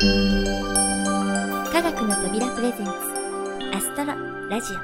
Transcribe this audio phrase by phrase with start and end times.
[0.00, 0.04] 科
[1.82, 2.92] 学の扉プレゼンツ
[3.74, 4.14] アストロ
[4.48, 4.76] ラジオ。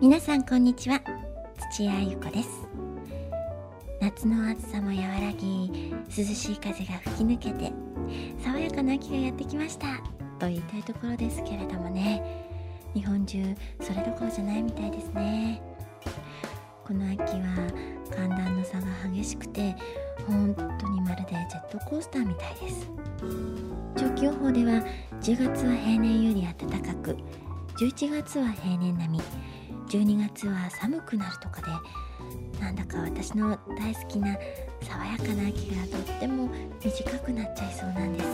[0.00, 1.02] 皆さんこんにちは。
[1.72, 2.48] 土屋ゆ子です。
[4.00, 7.70] 夏の暑さも和らぎ涼しい風が吹き抜けて
[8.42, 9.88] 爽やかな秋がやってきました。
[10.38, 12.45] と言いたいところですけれどもね。
[12.96, 15.60] 日本中それどころじゃないみたいですね。
[16.82, 17.70] この秋は
[18.10, 19.76] 寒暖の差が激しくて
[20.26, 22.90] 本当にまるでジェットコースターみたいです。
[23.96, 24.82] 長期予報では
[25.20, 27.16] 10月は平年より暖かく
[27.78, 29.20] 11月は平年並み
[29.88, 34.36] 12月は寒くなるとかでなんだか私の大好きな
[34.80, 36.48] 爽やかな秋がとっても
[36.82, 38.26] 短くなっちゃいそうなんです、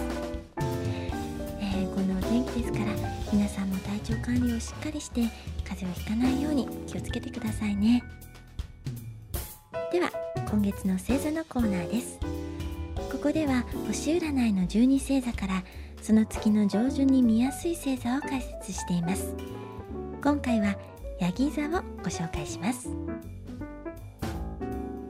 [1.61, 2.85] えー、このお天気ですから
[3.33, 3.72] 皆さんも体
[4.03, 5.23] 調管理をしっかりして
[5.65, 8.03] 風邪をひかないように気をつけてくださいね。
[9.93, 10.11] では
[10.51, 12.19] 今月の星座のコーナーです。
[13.11, 15.63] ここでは星占いの12星座から
[16.01, 19.35] その月の上旬に見やすい星座を解説しています。
[20.23, 20.77] 今回は
[21.21, 22.89] ヤギ座をご紹介します。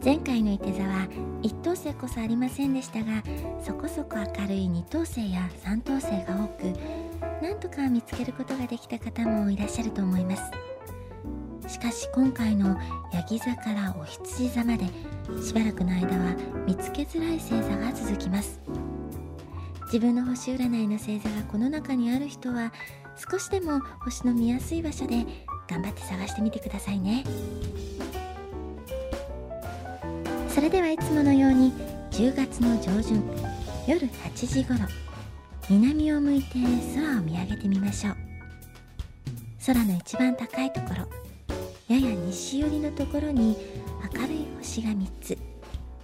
[0.04, 1.06] 前回のいて座は
[1.42, 3.22] 1等星こそありませんでしたが
[3.64, 7.02] そこそこ明るい2等星や3等星が多く
[7.42, 10.42] なんとか見つけることができた方もいらっしゃると思います。
[11.68, 12.78] しかし今回の
[13.12, 14.86] ヤギ座からお羊座まで
[15.42, 16.36] しばらくの間は
[16.68, 18.60] 見つけづらい星座が続きます。
[19.86, 22.72] 自分の星占いの星座がこの中にある人は
[23.28, 25.27] 少しでも星の見やすい場所で
[25.68, 27.24] 頑張って探してみてくださいね。
[30.48, 31.72] それではいつものように
[32.12, 33.20] 10月の上旬
[33.88, 35.02] 夜8時頃
[35.72, 36.58] 南を向いて
[36.94, 38.16] 空を見上げてみましょう。
[39.66, 41.08] 空の一番高いところ
[41.88, 43.56] やや西寄りのところに
[44.14, 45.38] 明るい星が3つ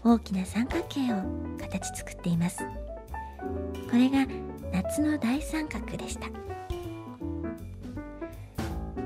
[0.02, 1.16] 大きな三角形を
[1.60, 2.64] 形作っています。
[3.90, 4.26] これが
[4.72, 6.28] 夏の大三角でした。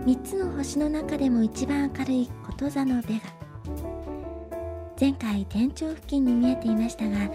[0.06, 3.20] 3つの星の中でも一番明るいこと座のベガ。
[5.00, 7.28] 前回天頂付近に見えていましたが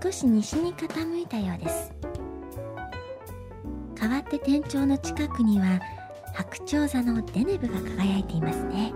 [0.00, 2.01] 少し西に傾いたようです。
[4.02, 5.80] 代わって天頂の近くには
[6.34, 8.92] 白鳥座のデネブが輝いていますね。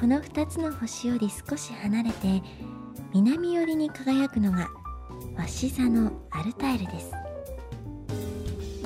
[0.00, 2.40] この2つの星より少し離れて
[3.12, 4.68] 南寄りに輝くのが
[5.36, 7.10] 鷲座のアルタイルです。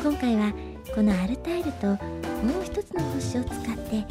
[0.02, 0.54] 今回は
[0.94, 4.04] このアルタイルともう一つの星を使ってヤ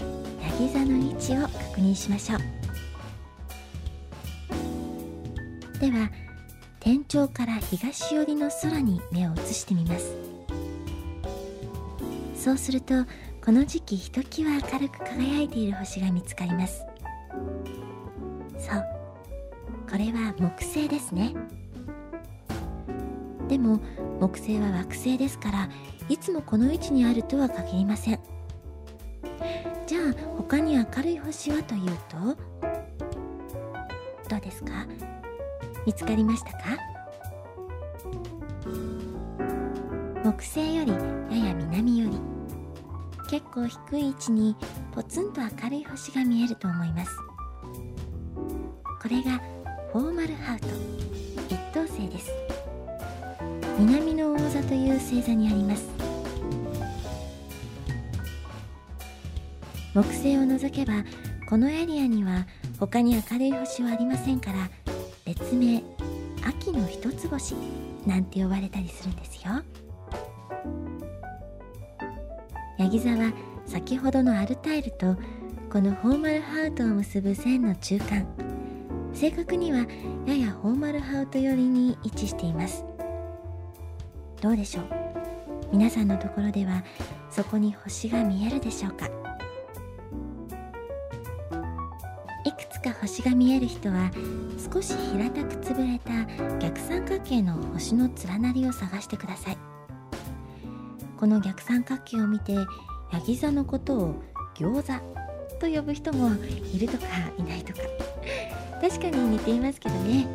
[0.60, 2.40] ギ座の位置を確認しましょう。
[5.80, 6.29] では
[6.80, 10.16] 天頂から東寄りの空に目を移してみます。
[12.36, 12.94] そうすると
[13.44, 16.86] この時期ひときわ明るく輝いている星が見つかります。
[18.58, 18.86] そう。
[19.90, 21.36] これは木星ですね。
[23.48, 23.80] でも
[24.20, 25.70] 木星は惑星ですから
[26.08, 28.20] いつもこの位置にあるとは限りません。
[29.86, 30.02] じゃあ
[30.38, 32.18] 他に明るい星はというと
[34.30, 34.86] どうですか？
[35.86, 36.60] 見つかりましたか？
[40.24, 42.20] 木星よりやや南より
[43.30, 44.56] 結構低い位置に
[44.92, 47.12] ポツンと明るい星が見えると思います。
[49.02, 49.40] これが
[49.94, 50.68] フォーマルハウト
[51.48, 52.32] 一等星です。
[53.80, 55.88] 南の魚座という星座にあります。
[59.94, 61.04] 木星を除けば
[61.50, 62.46] このエリアには
[62.80, 64.70] 他に明るい星はありませんから
[65.30, 65.84] 別名
[66.44, 67.54] 秋の一つ星
[68.08, 69.62] なんて呼ばれたりするんですよ。
[72.80, 73.32] ヤギ座は
[73.68, 75.16] 先ほどのアルタイルと
[75.72, 78.26] このフォーマルハウトを結ぶ線の中間。
[79.14, 79.86] 正確には
[80.26, 82.84] ややフォーマルハウト寄りに位置しています。
[84.42, 84.86] どうでしょう？
[85.72, 86.84] 皆さんのところでは
[87.30, 89.06] そこに星が見えるでしょうか？
[92.46, 94.10] いくつか星が見える人は
[94.72, 96.26] 少し平たく潰れた
[96.60, 99.58] 逆三角形の星の連なりを探してください。
[101.18, 102.54] この逆三角形を見て
[103.12, 104.24] ヤギ座のことを
[104.56, 104.94] 餃子
[105.60, 106.32] と呼ぶ人も
[106.72, 107.06] いるとか
[107.40, 107.80] いないとか。
[108.80, 110.28] 確かに似ていますけどね。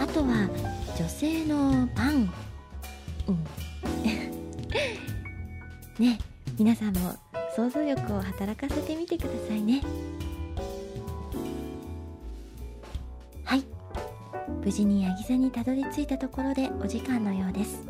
[0.00, 0.48] あとは
[0.96, 2.32] 女性のパン
[3.26, 3.44] うん。
[5.98, 6.18] ね
[6.56, 7.16] 皆さんも
[7.56, 9.82] 想像力を働かせてみてくださいね。
[14.64, 17.84] 無事にヤギ座にたどり着いたところでお時間のようです。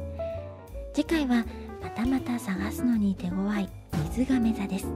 [0.95, 1.45] 次回は
[1.83, 3.69] またまた探すのに手強い
[4.15, 4.87] 水亀座です。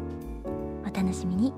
[0.83, 1.53] お楽しみに。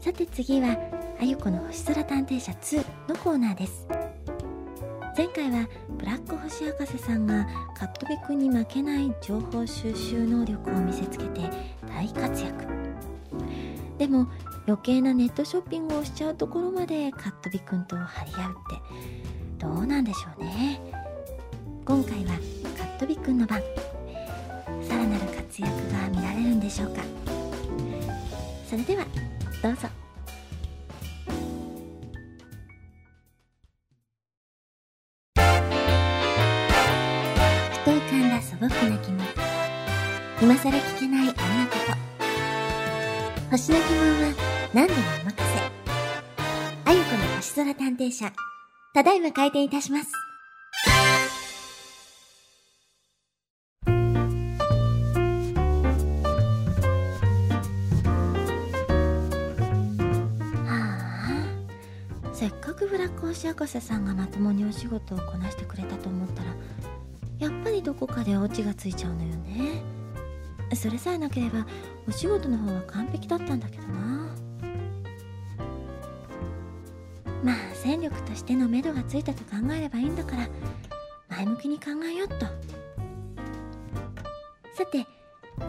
[0.00, 0.78] さて次は
[1.20, 3.86] あゆこの星空探偵社2のコーナーです。
[5.14, 5.68] 前回は
[5.98, 11.50] ブラック星博士さんがカットビくんに負けない情報収集能力を見せつけて
[11.86, 12.66] 大活躍。
[13.98, 14.26] でも
[14.66, 20.80] 余計なネットショッピングをしちゃうところまでカットビくんと張り合うってどうなんでしょうね。
[21.84, 22.32] 今回は
[22.76, 23.60] カットビくんの番
[24.82, 27.02] さらなる活躍が見られるんでしょうか。
[28.68, 29.06] それでは
[29.62, 29.88] どうぞ。
[37.70, 39.24] ふと浮かんだ素朴な疑問。
[40.42, 42.06] 今更聞けないあんなこと。
[43.52, 43.95] 星の疑問は
[44.76, 45.42] 何でもお任せ。
[46.84, 48.30] あゆこの星空探偵社
[48.92, 50.12] ただいま開店いたします。
[60.66, 60.82] は
[62.22, 62.34] あ。
[62.34, 66.54] せっかくブラック星博士さんがまともにお仕事をこなしてくれたと思ったら
[67.38, 69.80] やっぱりどこかでオチがついちゃうのよね。
[70.74, 71.66] それさえなければ
[72.06, 74.45] お仕事の方は完璧だったんだけどな。
[77.46, 80.48] まあ戦力としてのめどがついたと考えればいいんだから
[81.28, 82.46] 前向きに考えよっと。
[84.76, 85.06] さて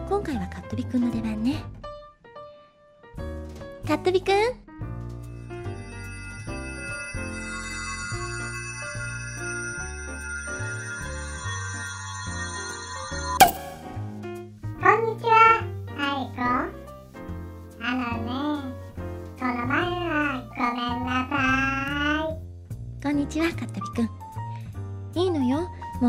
[0.08, 1.62] 今回はカットビくんの出番ね。
[3.86, 4.67] カットビくん！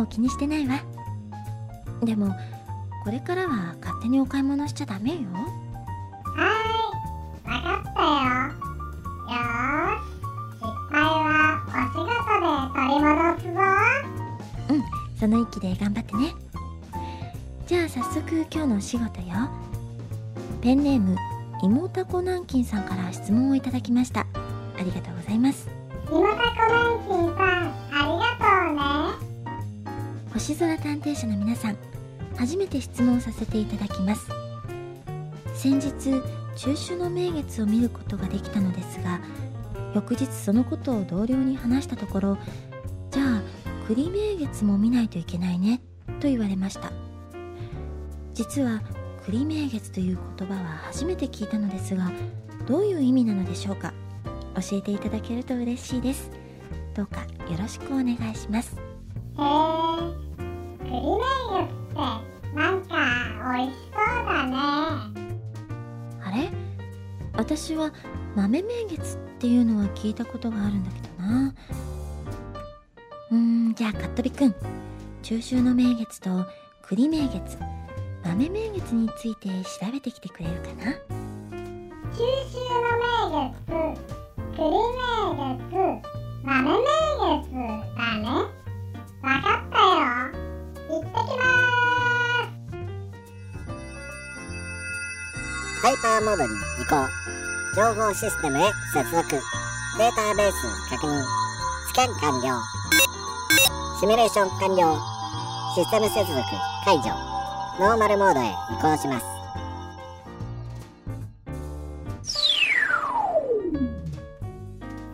[0.09, 0.81] 気にしてないわ。
[2.03, 2.35] でも
[3.03, 5.17] これからは勝手にお買い物しちゃダメよ。
[6.35, 8.07] はーい、わかったよ。
[9.29, 10.11] よーし、
[10.59, 13.59] 失敗はお仕事で取り戻すぞ。
[15.19, 16.33] その意気で頑張ってね。
[17.67, 19.49] じゃあ早速今日のお仕事よ。
[20.61, 21.15] ペンネーム
[21.61, 24.21] 妹子南京さんから質問をいただきました。
[24.21, 24.25] あ
[24.79, 25.67] りがとうございます。
[27.35, 27.48] さん。
[30.39, 31.77] 星空探偵社の皆さん
[32.37, 34.29] 初めて質問させていただきます。
[35.53, 35.91] 先日
[36.55, 39.19] 中秋の名月を見ることができたのですが
[39.93, 42.37] 翌日そのことを同僚に話したところ
[43.11, 43.41] じゃあ
[43.85, 45.81] 栗名月も見ないといけないね
[46.21, 46.89] と言われました。
[48.33, 48.81] 実は
[49.25, 52.09] 栗名月という言葉は初めて聞いたのですが
[52.65, 53.93] どういう意味なのでしょうか
[54.55, 56.31] 教えていただけると嬉しいです。
[56.95, 58.77] どうかよろしくお願いします。
[60.89, 61.23] へー、栗名
[61.61, 61.95] 月って
[62.55, 62.95] なんか
[63.55, 64.55] 美味しそうだね。
[66.21, 66.49] あれ？
[67.33, 67.93] 私は
[68.35, 71.53] 豆名月っていうのは聞いたことがあるんだけどな。
[73.31, 74.55] うーんじゃあカットビくん
[75.21, 76.45] 中秋の名月と
[76.83, 77.57] 栗名月。
[78.21, 79.47] 豆名月について
[79.79, 80.91] 調べてきてくれるかな？
[80.91, 83.63] 中秋の名月、
[84.55, 84.73] 栗名
[85.37, 85.61] 月、
[86.43, 86.73] 豆名
[87.39, 87.47] 月
[87.95, 88.25] だね。
[89.21, 89.58] わかっ
[95.81, 97.07] ハイパーモードに移行。
[97.75, 99.29] 情報システムへ接続。
[99.97, 100.53] データベース
[100.89, 101.23] 確認。
[101.87, 102.61] スキャン完了。
[103.99, 104.99] シミュレーション完了。
[105.75, 106.41] システム接続
[106.85, 107.09] 解除。
[107.79, 108.49] ノーマルモードへ移
[108.81, 109.25] 行します。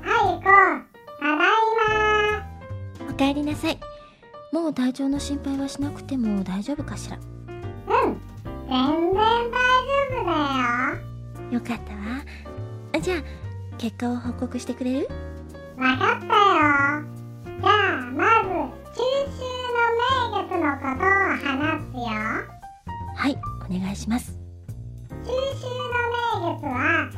[0.04, 0.44] あいこ、
[1.20, 1.38] ただい
[1.78, 3.95] まおかえりなさい
[4.56, 7.18] もう体調の心配はしなくても大丈夫かしら？
[7.18, 7.24] うん、
[8.70, 9.60] 全然大丈
[10.22, 10.32] 夫だ
[11.52, 11.56] よ。
[11.56, 12.24] よかったわ
[12.96, 13.18] あじゃあ
[13.78, 15.10] 結果を報告してくれる？
[15.78, 16.32] わかったよ。
[16.32, 19.44] じゃあ、まず、中秋
[19.76, 19.78] の
[20.32, 21.12] 名月のことを
[21.44, 22.04] 話すよ。
[23.18, 23.38] はい
[23.70, 24.38] お願いします
[25.10, 25.90] 中秋の
[26.40, 27.12] 名月は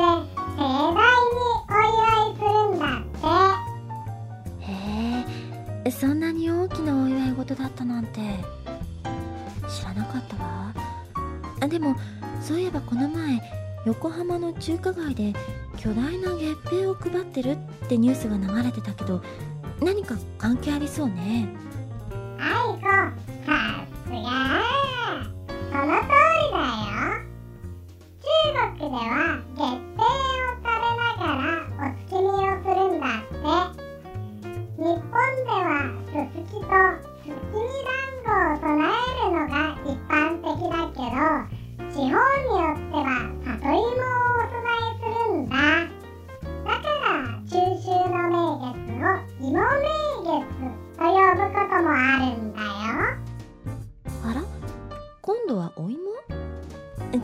[0.56, 0.62] 盛
[0.94, 1.98] 大にお祝
[2.30, 4.66] いするんだって。
[4.66, 4.74] へ
[5.86, 8.20] えそんなに大きなお祝い事だったなんて。
[9.68, 10.72] 知らなかったわ。
[11.60, 11.96] あでも
[12.40, 13.40] そういえばこの前
[13.86, 15.32] 横浜の中華街で
[15.76, 17.56] 巨大な月餅を配ってるっ
[17.88, 19.22] てニュースが流れてたけど
[19.80, 21.48] 何か関係ありそうね。
[22.46, 23.33] あいこ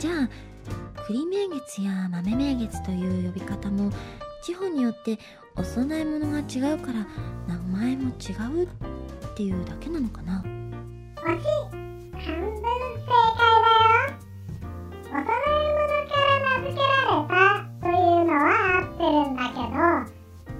[0.01, 0.29] じゃあ
[1.05, 3.91] 栗名月や豆名月という呼び方も
[4.43, 5.19] 地方によって
[5.55, 7.05] お供え物が違うから
[7.47, 8.67] 名前も違うっ
[9.35, 10.43] ていうだけなのかな？
[10.43, 11.49] 惜しい
[12.17, 14.17] 半分正解だよ。
[15.05, 17.37] お供え物から名付けられた
[17.79, 18.41] というのは
[18.79, 19.69] 合ってるんだけど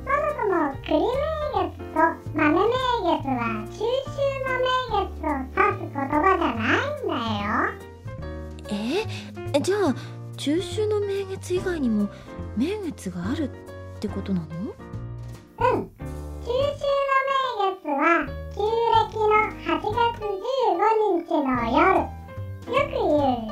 [0.06, 0.94] そもそも栗
[9.54, 9.96] え、じゃあ
[10.38, 12.10] 中秋の名月以外にも
[12.58, 14.48] 名月があるってことなの？
[14.48, 15.90] うん。
[16.42, 17.18] 中秋の
[17.60, 18.62] 名月は旧
[19.12, 19.34] 暦の
[19.66, 22.22] 8月15日の夜。
[22.68, 23.02] よく言
[23.48, 23.51] う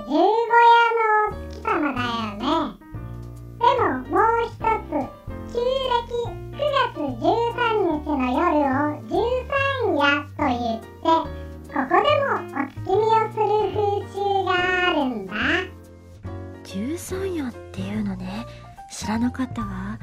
[17.79, 18.45] っていうのね。
[18.91, 19.98] 知らなかったわ。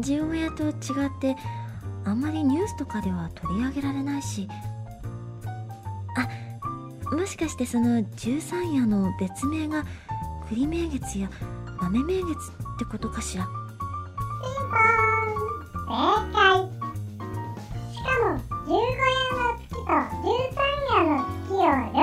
[0.00, 0.72] 十五夜と違っ
[1.20, 1.36] て
[2.04, 4.48] あんまりニュースとかでは取り上げられないし。
[6.16, 9.84] あもしかしてその十三夜の別名が
[10.48, 11.30] 栗名月や
[11.80, 12.30] 豆名月っ
[12.78, 13.44] てことかしら？
[13.44, 13.50] 正
[14.72, 16.68] 解。
[17.92, 18.82] しかも十五夜
[19.36, 20.58] の月と十三
[20.90, 21.62] 夜の月を
[21.94, 22.02] 両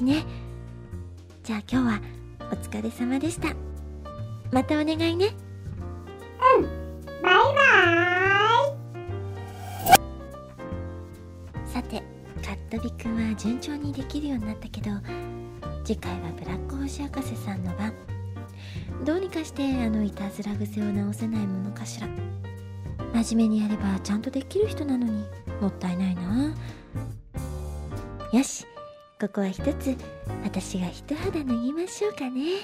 [0.00, 0.24] ね。
[1.42, 2.00] じゃあ今日は
[2.50, 3.54] お疲れ様でした。
[4.50, 5.34] またお願いね。
[7.22, 7.62] バイバ
[11.66, 11.98] さて
[12.44, 14.90] かっとびくんは順調にできるようになったけど
[15.84, 17.92] 次回はブラック星博士さんの番。
[19.04, 22.08] どうにかしてあのいたずら癖を直せないものかしら。
[23.14, 25.24] 真面目にやればちゃんとできる人なのに
[25.60, 26.54] もったいないな。
[28.32, 28.66] よし
[29.22, 29.96] ここは一つ
[30.42, 32.54] 私が一肌脱ぎましょうかね。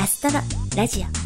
[0.00, 0.40] アストロ
[0.74, 1.19] ラジオ。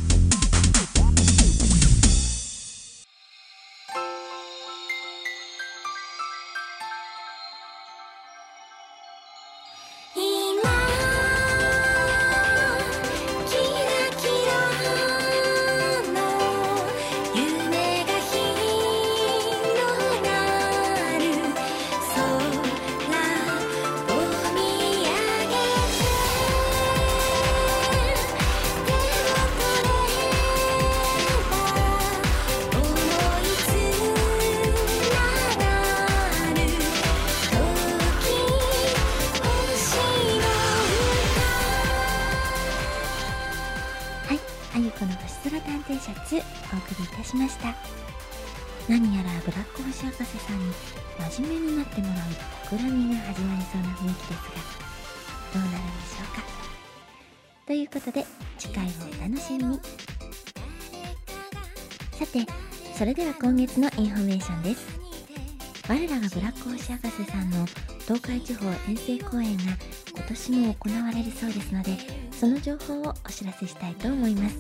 [48.89, 50.73] 何やらブラック星博士さんに
[51.33, 52.17] 真面目になってもらう
[52.65, 56.43] 企みが始まりそうな雰囲気ですがどうなるんでしょうか？
[57.67, 58.27] ということで
[58.59, 59.81] 次回をお楽しみに。
[62.13, 62.47] さて
[62.97, 64.87] それでは今月のインフォメーションです。
[65.89, 67.67] 我らがブラック星博士さんの
[68.03, 69.63] 東海地方遠征公演が
[70.15, 71.97] 今年も行われるそうですので
[72.33, 74.57] その情報をお知らせしたいと思います。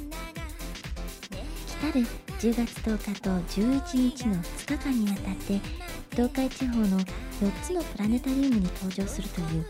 [1.91, 2.00] る
[2.41, 5.61] 10月10日と11日の2日間にわたって
[6.11, 7.05] 東海地方の4
[7.62, 9.67] つのプラネタリウムに登場するという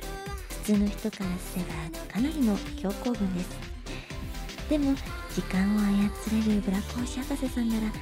[0.64, 3.74] 普通の人からすればかなりの強行軍です。
[4.68, 4.94] でも
[5.34, 7.98] 時間を操れるブラック星博士さんならきっ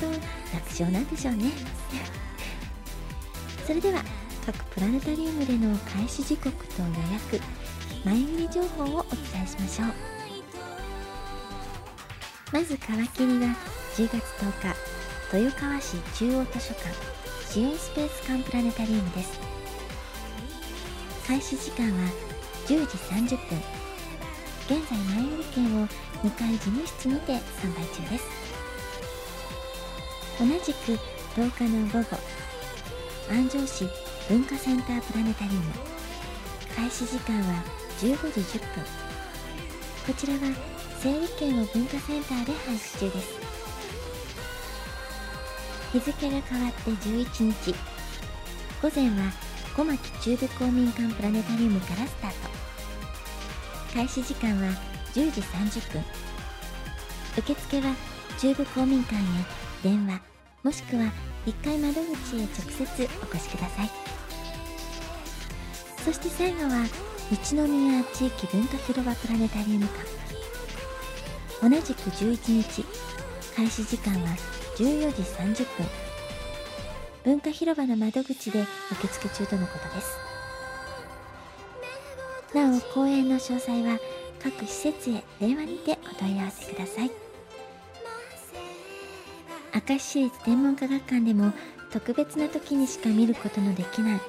[0.00, 0.06] と
[0.52, 1.50] 楽勝なんでしょうね。
[3.66, 4.02] それでは
[4.44, 7.40] 各プラネタリウムでの開始時刻と予約
[8.04, 10.15] 前売り情報をお伝えしましょう。
[12.52, 13.56] まず皮切りは
[13.96, 14.72] 10月10
[15.32, 16.94] 日豊川市中央図書館
[17.50, 19.40] シオンスペース館プラネタリウムです。
[21.26, 22.08] 開始時間は
[22.66, 23.58] 10時30分。
[24.68, 25.88] 現在前売り券を
[26.22, 28.24] 2階事務室にて販売中です。
[30.38, 30.92] 同じく
[31.34, 32.16] 10日の午後
[33.28, 33.88] 安城市
[34.28, 35.64] 文化センタープラネタリウム。
[36.76, 37.64] 開始時間は
[37.98, 38.84] 15時10分。
[40.06, 40.75] こちらは
[41.06, 43.38] 整理券を文化センターで配布中です。
[45.92, 47.74] 日付が変わって11日。
[48.82, 49.30] 午前は
[49.76, 52.36] 小牧中部公民館プラネタリウムからスタート。
[53.94, 54.72] 開始時間は
[55.14, 56.02] 10時30分。
[57.38, 57.94] 受付は
[58.40, 59.18] 中部公民館へ
[59.84, 60.20] 電話
[60.64, 61.12] もしくは
[61.46, 63.90] 1階窓口へ直接お越しください。
[66.04, 66.84] そして最後は
[67.30, 70.15] 一宮地域文化広場プラネタリウム館。
[71.62, 72.84] 同じく11日
[73.56, 74.28] 開始時間は
[74.76, 75.86] 14時30分。
[77.24, 80.16] 文化広場の窓口で受付中とのことです。
[82.54, 83.98] なお公演の詳細は
[84.42, 87.10] 各施設へ電話にてお問い合わせください。
[89.88, 91.52] 明石市立天文科学館でも
[91.90, 94.20] 特別な時にしか見ることのできない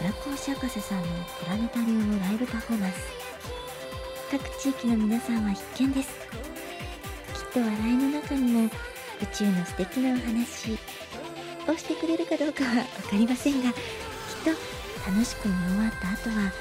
[0.00, 1.04] 村越博士さんの
[1.40, 2.96] プラネタリウムライブパフォーマンス。
[4.30, 6.35] 各地域の皆さんは必見です。
[7.56, 8.70] と笑いの中にも宇
[9.32, 10.78] 宙の素敵なお話
[11.66, 13.76] をしてくれるかどうかは分かりませんがきっ
[14.44, 14.50] と
[15.10, 16.52] 楽しく見終わった後は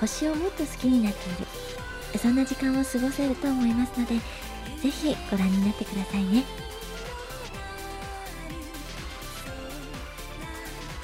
[0.00, 1.32] 星をもっと好きになってい
[2.12, 4.14] るそんな時間を過ごせると思いますので
[4.80, 6.44] ぜひご覧になってくださいね。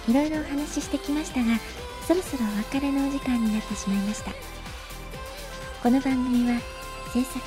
[0.08, 1.58] いろいろお話ししてきましたが
[2.06, 4.30] そろそろお別れのお時間になってしまいました。
[5.82, 6.60] この番組は
[7.12, 7.40] 制作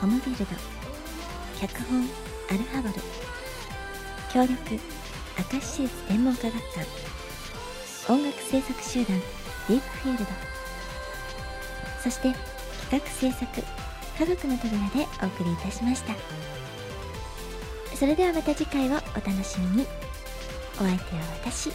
[0.00, 0.73] コムビルド
[1.60, 2.08] 脚本
[2.50, 2.94] アルファボル。
[4.32, 4.80] 協力
[5.52, 9.18] 明石市立天文科学館音楽制作集団
[9.68, 10.30] ディープフィールド。
[12.02, 12.34] そして
[12.90, 13.62] 企画制作
[14.18, 16.14] 科学の扉でお送りいたしました。
[17.96, 19.86] それではまた次回をお楽しみに。
[20.74, 21.70] お相手は私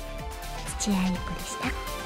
[0.80, 1.99] 土屋ゆ子でした。